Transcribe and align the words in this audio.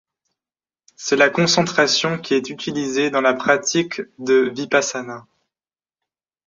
C'est 0.95 1.15
la 1.15 1.29
concentration 1.29 2.17
qui 2.17 2.33
est 2.33 2.49
utilisée 2.49 3.11
dans 3.11 3.21
la 3.21 3.35
pratique 3.35 4.01
de 4.17 4.51
vipassana. 4.51 5.27